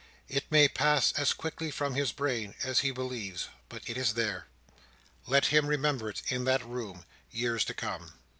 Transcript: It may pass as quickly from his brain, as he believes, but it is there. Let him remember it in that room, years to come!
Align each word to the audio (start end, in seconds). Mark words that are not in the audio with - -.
It 0.27 0.45
may 0.51 0.67
pass 0.67 1.11
as 1.11 1.31
quickly 1.31 1.69
from 1.69 1.93
his 1.93 2.11
brain, 2.11 2.55
as 2.63 2.79
he 2.79 2.89
believes, 2.89 3.49
but 3.69 3.87
it 3.87 3.97
is 3.97 4.15
there. 4.15 4.47
Let 5.27 5.45
him 5.53 5.67
remember 5.67 6.09
it 6.09 6.23
in 6.25 6.43
that 6.45 6.65
room, 6.65 7.05
years 7.29 7.63
to 7.65 7.75
come! 7.75 8.11